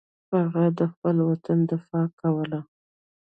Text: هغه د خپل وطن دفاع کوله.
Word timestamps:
هغه 0.37 0.63
د 0.77 0.79
خپل 0.91 1.15
وطن 1.29 1.57
دفاع 1.71 2.05
کوله. 2.19 2.59